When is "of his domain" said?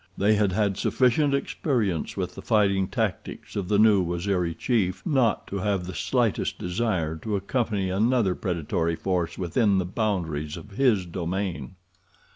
10.57-11.75